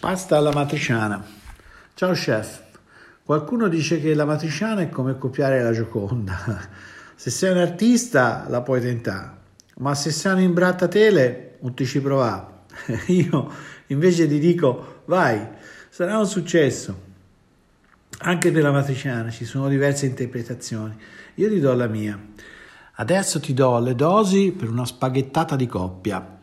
[0.00, 1.22] Pasta alla matriciana.
[1.92, 2.62] Ciao chef.
[3.22, 6.38] Qualcuno dice che la matriciana è come copiare la Gioconda.
[7.14, 9.30] Se sei un artista la puoi tentare,
[9.76, 12.46] ma se sei un imbrattatele non ti ci provare.
[13.12, 13.52] Io
[13.88, 15.46] invece ti dico vai,
[15.90, 16.98] sarà un successo.
[18.20, 20.96] Anche per la matriciana ci sono diverse interpretazioni.
[21.34, 22.18] Io ti do la mia.
[22.94, 26.38] Adesso ti do le dosi per una spaghettata di coppia.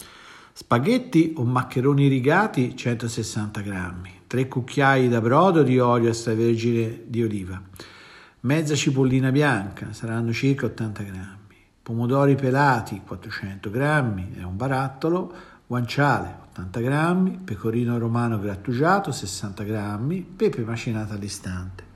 [0.59, 7.61] Spaghetti o maccheroni rigati 160 grammi, 3 cucchiai da brodo di olio extravergine di oliva,
[8.39, 15.31] mezza cipollina bianca, saranno circa 80 grammi, pomodori pelati 400 grammi, è un barattolo,
[15.67, 21.86] guanciale 80 grammi, pecorino romano grattugiato 60 grammi, pepe macinato all'istante.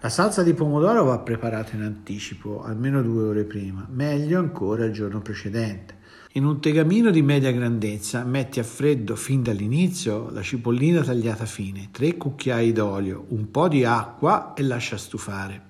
[0.00, 4.92] La salsa di pomodoro va preparata in anticipo, almeno due ore prima, meglio ancora il
[4.92, 6.02] giorno precedente.
[6.32, 11.88] In un tegamino di media grandezza metti a freddo fin dall'inizio la cipollina tagliata fine,
[11.90, 15.62] 3 cucchiai d'olio, un po' di acqua e lascia stufare.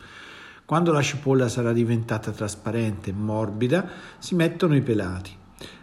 [0.65, 5.31] Quando la cipolla sarà diventata trasparente e morbida, si mettono i pelati,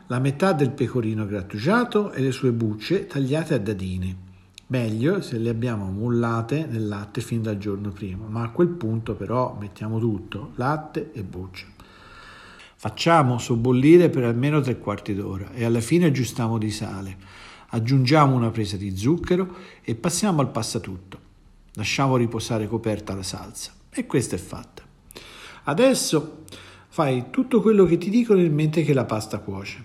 [0.07, 4.29] la metà del pecorino grattugiato e le sue bucce tagliate a dadini.
[4.71, 9.15] Meglio se le abbiamo mullate nel latte fin dal giorno prima, ma a quel punto
[9.15, 11.67] però mettiamo tutto, latte e bucce.
[12.77, 17.17] Facciamo sobbollire per almeno tre quarti d'ora e alla fine aggiustiamo di sale.
[17.67, 21.19] Aggiungiamo una presa di zucchero e passiamo al passatutto.
[21.73, 24.83] Lasciamo riposare coperta la salsa e questa è fatta.
[25.63, 26.45] Adesso
[26.87, 29.83] fai tutto quello che ti dico nel mentre che la pasta cuoce.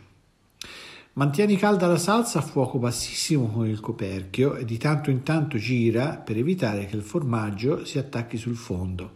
[1.19, 5.57] Mantieni calda la salsa a fuoco bassissimo con il coperchio e di tanto in tanto
[5.57, 9.11] gira per evitare che il formaggio si attacchi sul fondo.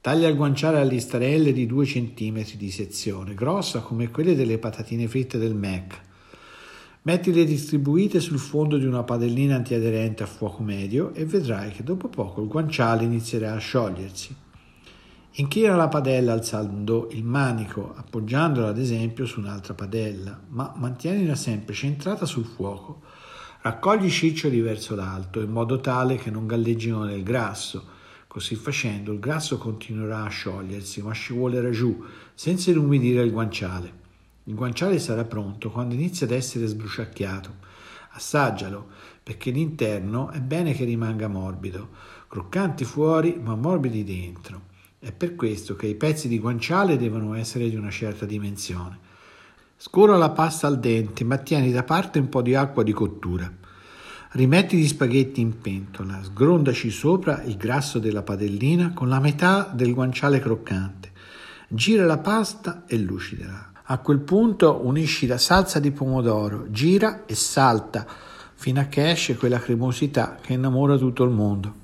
[0.00, 5.08] Taglia il guanciale a listarelle di 2 cm di sezione, grossa come quelle delle patatine
[5.08, 6.00] fritte del Mac.
[7.02, 12.06] Mettile distribuite sul fondo di una padellina antiaderente a fuoco medio e vedrai che dopo
[12.06, 14.36] poco il guanciale inizierà a sciogliersi.
[15.36, 21.74] Inchina la padella alzando il manico, appoggiandola ad esempio su un'altra padella, ma mantienila sempre
[21.74, 23.00] centrata sul fuoco.
[23.62, 28.00] Raccogli i ciccioli verso l'alto in modo tale che non galleggino nel grasso
[28.32, 33.92] Così facendo il grasso continuerà a sciogliersi, ma scivolerà giù, senza inumidire il guanciale.
[34.44, 37.56] Il guanciale sarà pronto quando inizia ad essere sbruciacchiato.
[38.12, 38.88] Assaggialo,
[39.22, 41.90] perché l'interno è bene che rimanga morbido,
[42.26, 44.62] croccanti fuori ma morbidi dentro.
[45.04, 49.00] È per questo che i pezzi di guanciale devono essere di una certa dimensione.
[49.76, 53.52] Scora la pasta al dente, ma tieni da parte un po' di acqua di cottura.
[54.30, 59.92] Rimetti gli spaghetti in pentola, sgrondaci sopra il grasso della padellina con la metà del
[59.92, 61.10] guanciale croccante.
[61.66, 63.72] Gira la pasta e lucidela.
[63.82, 68.06] A quel punto unisci la salsa di pomodoro, gira e salta
[68.54, 71.80] fino a che esce quella cremosità che innamora tutto il mondo.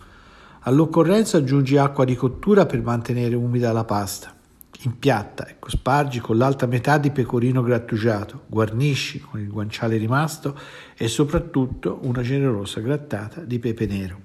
[0.69, 4.35] All'occorrenza aggiungi acqua di cottura per mantenere umida la pasta.
[4.83, 10.59] Impiatta, ecco, spargi con l'alta metà di pecorino grattugiato, guarnisci con il guanciale rimasto
[10.95, 14.21] e soprattutto una generosa grattata di pepe nero.